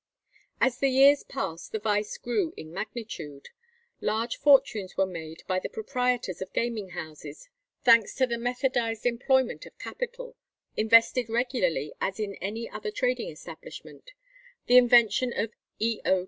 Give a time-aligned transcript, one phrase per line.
[0.59, 3.49] As the years passed the vice grew in magnitude.
[3.99, 7.49] Large fortunes were made by the proprietors of gaming houses,
[7.83, 10.35] thanks to the methodized employment of capital
[10.75, 14.13] (invested regularly as in any other trading establishment),
[14.65, 15.99] the invention of E.
[16.03, 16.19] O.